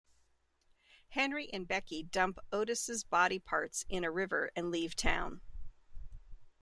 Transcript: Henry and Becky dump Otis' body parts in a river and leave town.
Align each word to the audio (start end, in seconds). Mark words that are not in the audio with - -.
Henry 1.09 1.47
and 1.53 1.67
Becky 1.67 2.01
dump 2.01 2.39
Otis' 2.51 3.03
body 3.03 3.37
parts 3.37 3.85
in 3.87 4.03
a 4.03 4.09
river 4.09 4.49
and 4.55 4.71
leave 4.71 4.95
town. 4.95 5.41